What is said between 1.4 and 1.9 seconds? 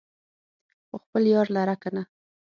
لره